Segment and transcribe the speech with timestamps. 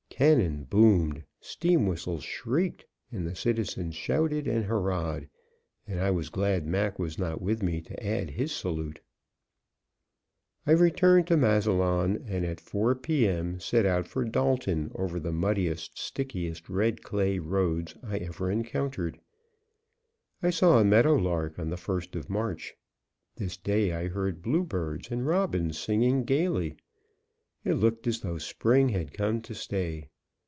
[0.11, 5.27] Cannon boomed, steam whistles shrieked, and the citizens shouted and hurrahed,
[5.87, 9.01] and I was glad Mac was not with me to add his salute.
[10.67, 13.27] I returned to Massillon, and at 4:00 P.
[13.27, 19.19] M., set out for Dalton over the muddiest, stickiest red clay roads I ever encountered.
[20.43, 22.75] I saw a meadow lark on the first of March;
[23.37, 26.77] this day I heard blue birds and robins singing gaily.
[27.63, 30.09] It looked as though spring had come to stay.